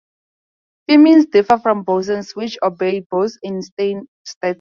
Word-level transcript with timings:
Fermions 0.89 1.27
differ 1.29 1.59
from 1.59 1.85
bosons, 1.85 2.35
which 2.35 2.57
obey 2.63 3.01
Bose-Einstein 3.01 4.07
statistics. 4.25 4.35